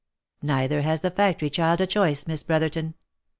"Neither 0.41 0.81
has 0.81 1.01
the 1.01 1.11
factory 1.11 1.51
child 1.51 1.79
a 1.79 1.85
choice, 1.85 2.25
Miss 2.25 2.41
Brotherton. 2.41 2.95